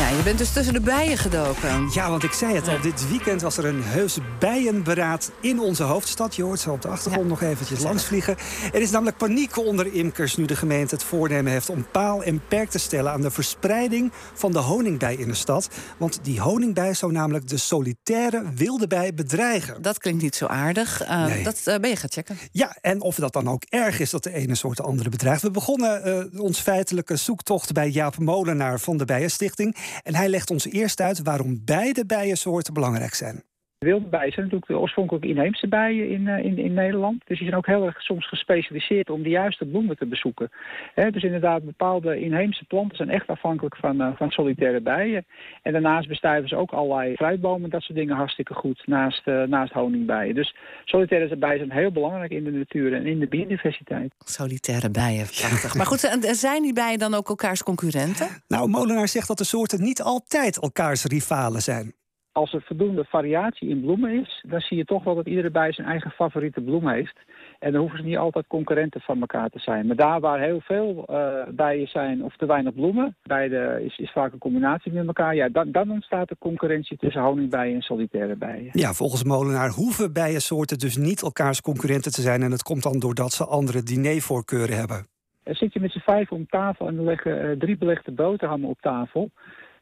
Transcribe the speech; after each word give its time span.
Ja, 0.00 0.08
je 0.08 0.22
bent 0.22 0.38
dus 0.38 0.52
tussen 0.52 0.74
de 0.74 0.80
bijen 0.80 1.18
gedoken. 1.18 1.90
Ja, 1.92 2.10
want 2.10 2.22
ik 2.22 2.32
zei 2.32 2.54
het 2.54 2.68
al, 2.68 2.80
dit 2.80 3.08
weekend 3.08 3.42
was 3.42 3.56
er 3.56 3.64
een 3.64 3.82
heus 3.82 4.18
bijenberaad 4.38 5.30
in 5.40 5.60
onze 5.60 5.82
hoofdstad. 5.82 6.34
Je 6.36 6.42
hoort 6.42 6.60
ze 6.60 6.70
op 6.70 6.82
de 6.82 6.88
achtergrond 6.88 7.28
nog 7.28 7.42
eventjes 7.42 7.82
langsvliegen. 7.82 8.36
Er 8.72 8.80
is 8.80 8.90
namelijk 8.90 9.16
paniek 9.16 9.56
onder 9.56 9.94
imkers 9.94 10.36
nu 10.36 10.44
de 10.44 10.56
gemeente 10.56 10.94
het 10.94 11.04
voornemen 11.04 11.52
heeft 11.52 11.70
om 11.70 11.86
paal 11.92 12.22
en 12.22 12.42
perk 12.48 12.70
te 12.70 12.78
stellen 12.78 13.12
aan 13.12 13.20
de 13.20 13.30
verspreiding 13.30 14.12
van 14.34 14.52
de 14.52 14.58
honingbij 14.58 15.14
in 15.14 15.28
de 15.28 15.34
stad. 15.34 15.68
Want 15.96 16.18
die 16.22 16.40
honingbij 16.40 16.94
zou 16.94 17.12
namelijk 17.12 17.48
de 17.48 17.56
solitaire 17.56 18.44
wilde 18.54 18.86
bij 18.86 19.14
bedreigen. 19.14 19.82
Dat 19.82 19.98
klinkt 19.98 20.22
niet 20.22 20.36
zo 20.36 20.46
aardig. 20.46 21.02
Uh, 21.02 21.44
Dat 21.44 21.60
uh, 21.64 21.76
ben 21.76 21.90
je 21.90 21.96
gaan 21.96 22.10
checken. 22.10 22.38
Ja, 22.52 22.76
en 22.80 23.00
of 23.00 23.14
dat 23.14 23.32
dan 23.32 23.48
ook 23.48 23.62
erg 23.68 24.00
is 24.00 24.10
dat 24.10 24.22
de 24.22 24.34
ene 24.34 24.54
soort 24.54 24.76
de 24.76 24.82
andere 24.82 25.08
bedreigt. 25.08 25.42
We 25.42 25.50
begonnen 25.50 26.08
uh, 26.32 26.40
ons 26.40 26.60
feitelijke 26.60 27.16
zoektocht 27.16 27.72
bij 27.72 27.88
Jaap 27.88 28.18
Molenaar 28.18 28.80
van 28.80 28.96
de 28.96 29.04
Bijenstichting. 29.04 29.76
En 30.02 30.14
hij 30.14 30.28
legt 30.28 30.50
ons 30.50 30.66
eerst 30.66 31.00
uit 31.00 31.22
waarom 31.22 31.64
beide 31.64 32.06
bijensoorten 32.06 32.74
belangrijk 32.74 33.14
zijn. 33.14 33.44
Wilde 33.84 34.06
bijen 34.06 34.32
zijn 34.32 34.44
natuurlijk 34.44 34.72
de 34.72 34.78
oorspronkelijk 34.78 35.24
inheemse 35.24 35.68
bijen 35.68 36.08
in, 36.08 36.20
uh, 36.20 36.44
in, 36.44 36.58
in 36.58 36.74
Nederland. 36.74 37.22
Dus 37.26 37.38
die 37.38 37.46
zijn 37.46 37.58
ook 37.58 37.66
heel 37.66 37.86
erg 37.86 38.02
soms 38.02 38.28
gespecialiseerd 38.28 39.10
om 39.10 39.22
de 39.22 39.28
juiste 39.28 39.64
bloemen 39.64 39.96
te 39.96 40.06
bezoeken. 40.06 40.50
dus 40.94 41.22
inderdaad, 41.22 41.64
bepaalde 41.64 42.20
inheemse 42.20 42.64
planten 42.64 42.96
zijn 42.96 43.10
echt 43.10 43.26
afhankelijk 43.26 43.76
van, 43.76 44.00
uh, 44.02 44.08
van 44.16 44.30
solitaire 44.30 44.80
bijen. 44.80 45.26
En 45.62 45.72
daarnaast 45.72 46.08
bestuiven 46.08 46.48
ze 46.48 46.56
ook 46.56 46.70
allerlei 46.70 47.14
fruitbomen, 47.14 47.70
dat 47.70 47.82
soort 47.82 47.98
dingen 47.98 48.16
hartstikke 48.16 48.54
goed, 48.54 48.82
naast, 48.86 49.26
uh, 49.26 49.42
naast 49.42 49.72
honingbijen. 49.72 50.34
Dus 50.34 50.54
solitaire 50.84 51.36
bijen 51.36 51.58
zijn 51.58 51.78
heel 51.78 51.92
belangrijk 51.92 52.30
in 52.30 52.44
de 52.44 52.50
natuur 52.50 52.94
en 52.94 53.06
in 53.06 53.18
de 53.18 53.28
biodiversiteit. 53.28 54.12
Solitaire 54.18 54.90
bijen, 54.90 55.26
prachtig. 55.26 55.74
maar 55.74 55.86
goed, 55.86 56.18
zijn 56.20 56.62
die 56.62 56.72
bijen 56.72 56.98
dan 56.98 57.14
ook 57.14 57.28
elkaars 57.28 57.62
concurrenten? 57.62 58.28
Nou, 58.48 58.68
Molenaar 58.68 59.08
zegt 59.08 59.28
dat 59.28 59.38
de 59.38 59.44
soorten 59.44 59.82
niet 59.82 60.02
altijd 60.02 60.60
elkaars 60.60 61.04
rivalen 61.04 61.62
zijn 61.62 61.98
als 62.32 62.52
er 62.52 62.62
voldoende 62.62 63.04
variatie 63.04 63.68
in 63.68 63.80
bloemen 63.80 64.20
is, 64.20 64.44
dan 64.48 64.60
zie 64.60 64.76
je 64.76 64.84
toch 64.84 65.04
wel 65.04 65.14
dat 65.14 65.26
iedere 65.26 65.50
bij 65.50 65.72
zijn 65.72 65.86
eigen 65.86 66.10
favoriete 66.10 66.60
bloem 66.60 66.88
heeft. 66.88 67.18
En 67.58 67.72
dan 67.72 67.80
hoeven 67.80 67.98
ze 67.98 68.04
niet 68.04 68.16
altijd 68.16 68.46
concurrenten 68.46 69.00
van 69.00 69.20
elkaar 69.20 69.48
te 69.48 69.58
zijn. 69.58 69.86
Maar 69.86 69.96
daar 69.96 70.20
waar 70.20 70.40
heel 70.40 70.60
veel 70.60 71.06
uh, 71.10 71.32
bijen 71.50 71.86
zijn 71.86 72.24
of 72.24 72.36
te 72.36 72.46
weinig 72.46 72.74
bloemen, 72.74 73.16
beide 73.22 73.80
is, 73.84 73.98
is 73.98 74.12
vaak 74.12 74.32
een 74.32 74.38
combinatie 74.38 74.92
met 74.92 75.06
elkaar. 75.06 75.34
Ja, 75.34 75.48
dan, 75.48 75.72
dan 75.72 75.90
ontstaat 75.90 76.30
er 76.30 76.36
concurrentie 76.38 76.96
tussen 76.96 77.22
honingbijen 77.22 77.74
en 77.74 77.82
solitaire 77.82 78.36
bijen. 78.36 78.70
Ja, 78.72 78.92
volgens 78.92 79.24
Molenaar 79.24 79.70
hoeven 79.70 80.12
bijensoorten 80.12 80.78
dus 80.78 80.96
niet 80.96 81.22
elkaars 81.22 81.60
concurrenten 81.60 82.12
te 82.12 82.22
zijn. 82.22 82.42
En 82.42 82.50
het 82.50 82.62
komt 82.62 82.82
dan 82.82 82.98
doordat 82.98 83.32
ze 83.32 83.44
andere 83.44 83.82
dinervoorkeuren 83.82 84.76
hebben. 84.76 85.06
Er 85.42 85.56
zit 85.56 85.72
je 85.72 85.80
met 85.80 85.92
z'n 85.92 85.98
vijf 85.98 86.30
om 86.30 86.46
tafel 86.46 86.86
en 86.86 86.96
er 86.96 87.04
leggen 87.04 87.44
uh, 87.44 87.58
drie 87.58 87.76
belegde 87.76 88.12
boterhammen 88.12 88.68
op 88.68 88.80
tafel. 88.80 89.30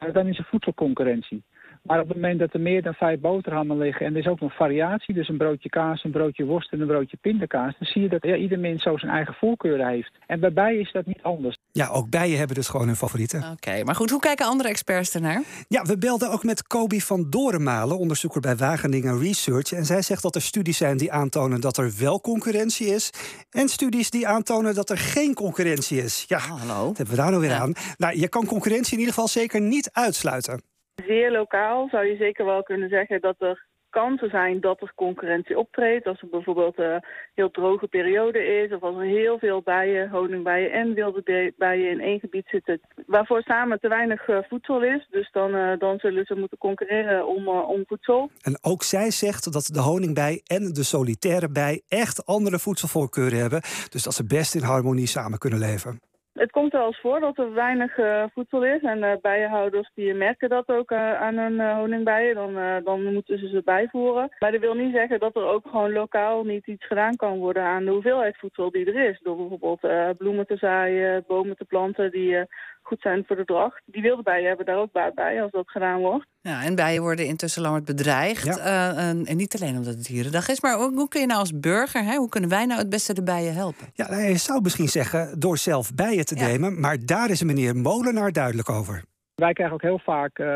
Uh, 0.00 0.14
dan 0.14 0.26
is 0.26 0.38
er 0.38 0.44
voedselconcurrentie. 0.44 1.42
Maar 1.86 2.00
op 2.00 2.08
het 2.08 2.16
moment 2.16 2.38
dat 2.38 2.54
er 2.54 2.60
meer 2.60 2.82
dan 2.82 2.94
vijf 2.94 3.20
boterhammen 3.20 3.78
liggen... 3.78 4.06
en 4.06 4.12
er 4.12 4.18
is 4.18 4.26
ook 4.26 4.40
nog 4.40 4.56
variatie, 4.56 5.14
dus 5.14 5.28
een 5.28 5.36
broodje 5.36 5.68
kaas, 5.68 6.04
een 6.04 6.10
broodje 6.10 6.44
worst 6.44 6.72
en 6.72 6.80
een 6.80 6.86
broodje 6.86 7.16
pindakaas... 7.16 7.74
dan 7.78 7.88
zie 7.88 8.02
je 8.02 8.08
dat 8.08 8.22
ja, 8.22 8.36
ieder 8.36 8.58
mens 8.58 8.82
zo 8.82 8.96
zijn 8.96 9.12
eigen 9.12 9.34
voorkeuren 9.34 9.88
heeft. 9.88 10.10
En 10.26 10.40
bij 10.40 10.52
bijen 10.52 10.80
is 10.80 10.92
dat 10.92 11.06
niet 11.06 11.22
anders. 11.22 11.56
Ja, 11.72 11.88
ook 11.88 12.10
bijen 12.10 12.38
hebben 12.38 12.56
dus 12.56 12.68
gewoon 12.68 12.86
hun 12.86 12.96
favorieten. 12.96 13.44
Oké, 13.52 13.84
maar 13.84 13.94
goed, 13.94 14.10
hoe 14.10 14.20
kijken 14.20 14.46
andere 14.46 14.68
experts 14.68 15.14
ernaar? 15.14 15.42
Ja, 15.68 15.82
we 15.82 15.98
belden 15.98 16.30
ook 16.30 16.44
met 16.44 16.66
Kobi 16.66 17.00
van 17.00 17.26
Dorenmalen, 17.30 17.98
onderzoeker 17.98 18.40
bij 18.40 18.56
Wageningen 18.56 19.18
Research. 19.18 19.72
En 19.72 19.84
zij 19.84 20.02
zegt 20.02 20.22
dat 20.22 20.34
er 20.34 20.42
studies 20.42 20.76
zijn 20.76 20.96
die 20.96 21.12
aantonen 21.12 21.60
dat 21.60 21.76
er 21.76 21.92
wel 21.98 22.20
concurrentie 22.20 22.86
is... 22.86 23.10
en 23.50 23.68
studies 23.68 24.10
die 24.10 24.26
aantonen 24.26 24.74
dat 24.74 24.90
er 24.90 24.98
geen 24.98 25.34
concurrentie 25.34 26.02
is. 26.02 26.24
Ja, 26.28 26.36
oh, 26.36 26.60
hallo. 26.60 26.86
dat 26.86 26.96
hebben 26.96 27.14
we 27.16 27.20
daar 27.20 27.30
nou 27.30 27.42
weer 27.42 27.52
aan. 27.52 27.72
Nou, 27.96 28.18
je 28.18 28.28
kan 28.28 28.46
concurrentie 28.46 28.92
in 28.92 28.98
ieder 28.98 29.14
geval 29.14 29.28
zeker 29.28 29.60
niet 29.60 29.90
uitsluiten. 29.92 30.74
Zeer 31.04 31.30
lokaal 31.30 31.88
zou 31.90 32.06
je 32.06 32.16
zeker 32.16 32.44
wel 32.44 32.62
kunnen 32.62 32.88
zeggen 32.88 33.20
dat 33.20 33.36
er 33.38 33.66
kansen 33.90 34.30
zijn 34.30 34.60
dat 34.60 34.80
er 34.80 34.92
concurrentie 34.94 35.58
optreedt. 35.58 36.06
Als 36.06 36.20
er 36.20 36.28
bijvoorbeeld 36.28 36.78
een 36.78 37.04
heel 37.34 37.50
droge 37.50 37.86
periode 37.86 38.38
is... 38.62 38.72
of 38.72 38.82
als 38.82 38.96
er 38.96 39.02
heel 39.02 39.38
veel 39.38 39.62
bijen, 39.62 40.10
honingbijen 40.10 40.72
en 40.72 40.94
wilde 40.94 41.52
bijen 41.56 41.90
in 41.90 42.00
één 42.00 42.20
gebied 42.20 42.46
zitten... 42.46 42.80
waarvoor 43.06 43.42
samen 43.42 43.80
te 43.80 43.88
weinig 43.88 44.28
uh, 44.28 44.38
voedsel 44.48 44.82
is. 44.82 45.06
Dus 45.10 45.30
dan, 45.32 45.54
uh, 45.54 45.78
dan 45.78 45.98
zullen 45.98 46.24
ze 46.24 46.34
moeten 46.34 46.58
concurreren 46.58 47.26
om, 47.26 47.42
uh, 47.42 47.68
om 47.68 47.84
voedsel. 47.86 48.30
En 48.40 48.58
ook 48.62 48.82
zij 48.82 49.10
zegt 49.10 49.52
dat 49.52 49.66
de 49.72 49.80
honingbij 49.80 50.40
en 50.46 50.72
de 50.72 50.82
solitaire 50.82 51.48
bij... 51.48 51.82
echt 51.88 52.26
andere 52.26 52.58
voedselvoorkeuren 52.58 53.38
hebben. 53.38 53.60
Dus 53.90 54.02
dat 54.02 54.14
ze 54.14 54.24
best 54.24 54.54
in 54.54 54.62
harmonie 54.62 55.06
samen 55.06 55.38
kunnen 55.38 55.58
leven. 55.58 56.00
Het 56.36 56.50
komt 56.50 56.72
wel 56.72 56.86
eens 56.86 57.00
voor 57.00 57.20
dat 57.20 57.38
er 57.38 57.52
weinig 57.52 57.98
uh, 57.98 58.24
voedsel 58.32 58.64
is. 58.64 58.82
En 58.82 58.98
uh, 58.98 59.12
bijenhouders 59.20 59.90
die 59.94 60.14
merken 60.14 60.48
dat 60.48 60.68
ook 60.68 60.90
uh, 60.90 61.20
aan 61.20 61.36
hun 61.36 61.76
honingbijen. 61.76 62.34
Dan, 62.34 62.82
dan 62.84 63.12
moeten 63.12 63.38
ze 63.38 63.48
ze 63.48 63.62
bijvoeren. 63.64 64.28
Maar 64.38 64.52
dat 64.52 64.60
wil 64.60 64.74
niet 64.74 64.94
zeggen 64.94 65.20
dat 65.20 65.36
er 65.36 65.44
ook 65.44 65.66
gewoon 65.68 65.92
lokaal 65.92 66.44
niet 66.44 66.66
iets 66.66 66.86
gedaan 66.86 67.16
kan 67.16 67.38
worden 67.38 67.62
aan 67.62 67.84
de 67.84 67.90
hoeveelheid 67.90 68.36
voedsel 68.36 68.70
die 68.70 68.86
er 68.86 69.08
is. 69.08 69.20
Door 69.22 69.36
bijvoorbeeld 69.36 70.16
bloemen 70.18 70.46
te 70.46 70.56
zaaien, 70.56 71.24
bomen 71.26 71.56
te 71.56 71.64
planten 71.64 72.10
die 72.10 72.46
goed 72.82 73.00
zijn 73.00 73.24
voor 73.26 73.36
de 73.36 73.44
dracht. 73.44 73.82
Die 73.84 74.02
wilde 74.02 74.22
bijen 74.22 74.48
hebben 74.48 74.66
daar 74.66 74.78
ook 74.78 74.92
baat 74.92 75.14
bij 75.14 75.42
als 75.42 75.50
dat 75.50 75.70
gedaan 75.70 76.00
wordt. 76.00 76.26
Ja, 76.46 76.62
en 76.62 76.74
bijen 76.74 77.02
worden 77.02 77.26
intussen 77.26 77.62
langer 77.62 77.82
bedreigd. 77.82 78.58
en, 78.58 79.24
en, 79.26 79.36
niet 79.36 79.54
alleen 79.54 79.76
omdat 79.76 79.94
het 79.94 80.06
dierendag 80.06 80.48
is, 80.48 80.60
maar 80.60 80.78
ook, 80.78 80.94
hoe 80.94 81.08
kun 81.08 81.20
je 81.20 81.26
nou 81.26 81.40
als 81.40 81.60
burger, 81.60 82.04
hè, 82.04 82.16
hoe 82.16 82.28
kunnen 82.28 82.50
wij 82.50 82.66
nou 82.66 82.80
het 82.80 82.90
beste 82.90 83.14
de 83.14 83.22
bijen 83.22 83.54
helpen? 83.54 83.86
Ja, 83.94 84.10
nou, 84.10 84.22
je 84.22 84.36
zou 84.36 84.62
misschien 84.62 84.88
zeggen 84.88 85.40
door 85.40 85.58
zelf 85.58 85.94
bijen 85.94 86.24
te 86.24 86.34
nemen, 86.34 86.80
maar 86.80 86.96
daar 87.04 87.30
is 87.30 87.42
meneer 87.42 87.76
Molenaar 87.76 88.32
duidelijk 88.32 88.70
over. 88.70 89.04
Wij 89.34 89.52
krijgen 89.52 89.74
ook 89.74 89.82
heel 89.82 89.98
vaak 89.98 90.38
uh, 90.38 90.46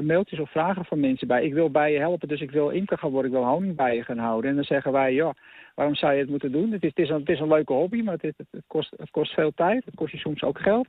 mailtjes 0.00 0.40
of 0.40 0.50
vragen 0.50 0.84
van 0.84 1.00
mensen 1.00 1.28
bij. 1.28 1.44
Ik 1.44 1.52
wil 1.52 1.70
bijen 1.70 2.00
helpen, 2.00 2.28
dus 2.28 2.40
ik 2.40 2.50
wil 2.50 2.68
imker 2.68 2.98
gaan 2.98 3.10
worden, 3.10 3.30
ik 3.30 3.36
wil 3.36 3.46
honingbijen 3.46 4.04
gaan 4.04 4.18
houden. 4.18 4.50
En 4.50 4.56
dan 4.56 4.64
zeggen 4.64 4.92
wij, 4.92 5.12
ja, 5.12 5.34
waarom 5.74 5.94
zou 5.94 6.12
je 6.12 6.20
het 6.20 6.30
moeten 6.30 6.52
doen? 6.52 6.72
Het 6.72 6.82
is, 6.82 6.88
het 6.88 6.98
is, 6.98 7.08
een, 7.08 7.20
het 7.20 7.28
is 7.28 7.40
een 7.40 7.48
leuke 7.48 7.72
hobby, 7.72 8.02
maar 8.02 8.16
het, 8.20 8.34
het, 8.36 8.62
kost, 8.66 8.94
het 8.96 9.10
kost 9.10 9.34
veel 9.34 9.52
tijd. 9.54 9.84
Het 9.84 9.94
kost 9.94 10.12
je 10.12 10.18
soms 10.18 10.42
ook 10.42 10.58
geld. 10.58 10.88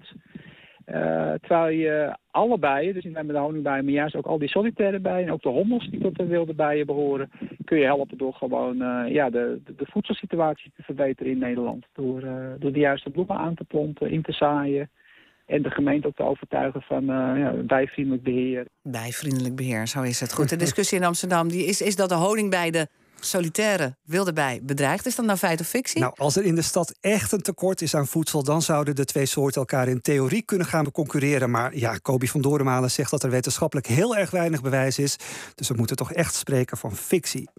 Uh, 0.85 1.34
terwijl 1.41 1.78
je 1.78 2.18
alle 2.31 2.59
bijen, 2.59 2.94
dus 2.94 3.03
niet 3.03 3.13
met 3.13 3.28
de 3.28 3.38
honingbijen, 3.38 3.84
maar 3.84 3.94
juist 3.94 4.16
ook 4.16 4.25
al 4.25 4.38
die 4.38 4.50
solitaire 4.50 5.00
bijen... 5.00 5.28
en 5.28 5.34
ook 5.34 5.41
de 5.41 5.50
hommels 5.50 5.90
die 5.90 6.00
tot 6.00 6.16
de 6.16 6.25
wilde 6.25 6.53
bijen 6.53 6.85
behoren... 6.85 7.29
kun 7.63 7.78
je 7.78 7.85
helpen 7.85 8.18
door 8.18 8.34
gewoon 8.34 8.81
uh, 8.81 9.13
ja, 9.13 9.29
de, 9.29 9.62
de, 9.66 9.85
voedselsituatie 9.85 10.72
te 10.75 10.84
verbeteren 10.84 11.31
in 11.31 11.38
Nederland. 11.38 11.85
Door, 11.94 12.24
uh, 12.24 12.34
door 12.59 12.72
de 12.72 12.79
juiste 12.79 13.09
bloemen 13.09 13.38
aan 13.38 13.56
te 13.56 13.63
planten, 13.63 14.12
in 14.12 14.22
te 14.22 14.31
zaaien... 14.31 14.90
En 15.45 15.62
de 15.62 15.69
gemeente 15.69 16.07
ook 16.07 16.16
te 16.16 16.24
overtuigen 16.24 16.81
van 16.81 17.06
ja, 17.06 17.51
bijvriendelijk 17.51 18.24
beheer. 18.24 18.66
Bijvriendelijk 18.81 19.56
beheer, 19.56 19.88
zo 19.88 20.01
is 20.01 20.19
het. 20.19 20.34
Goed, 20.34 20.50
de 20.50 20.56
discussie 20.56 20.97
in 20.97 21.03
Amsterdam 21.03 21.47
die 21.47 21.66
is, 21.66 21.81
is 21.81 21.95
dat 21.95 22.09
de 22.09 22.16
honingbij 22.16 22.72
de 22.72 22.88
solitaire 23.25 23.97
wilde 24.03 24.34
bij 24.34 24.59
bedreigd. 24.63 25.06
Is 25.06 25.16
dat 25.16 25.25
nou 25.25 25.38
feit 25.38 25.59
of 25.59 25.68
fictie? 25.68 26.02
Nou, 26.02 26.13
als 26.18 26.36
er 26.36 26.44
in 26.44 26.56
de 26.56 26.62
stad 26.62 26.94
echt 27.00 27.31
een 27.31 27.41
tekort 27.41 27.81
is 27.81 27.96
aan 27.96 28.08
voedsel... 28.08 28.44
dan 28.44 28.62
zouden 28.62 28.96
de 28.96 29.06
twee 29.06 29.25
soorten 29.25 29.62
elkaar 29.62 29.88
in 29.88 30.02
theorie 30.02 30.41
kunnen 30.41 30.68
gaan 30.68 30.91
concurreren. 30.91 31.52
Maar 31.52 31.75
ja, 31.75 31.97
Kobi 31.97 32.28
van 32.28 32.41
Dorenmalen 32.41 32.91
zegt 32.91 33.12
dat 33.12 33.24
er 33.24 33.30
wetenschappelijk 33.30 33.88
heel 33.88 34.16
erg 34.16 34.31
weinig 34.31 34.62
bewijs 34.62 35.00
is. 35.00 35.16
Dus 35.56 35.68
we 35.68 35.74
moeten 35.78 35.96
toch 35.96 36.12
echt 36.12 36.36
spreken 36.36 36.78
van 36.78 36.96
fictie. 36.96 37.50